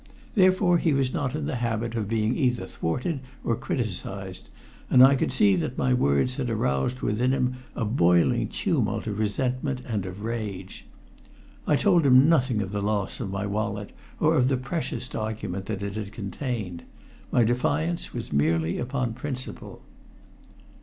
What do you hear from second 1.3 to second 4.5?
in the habit of being either thwarted or criticised,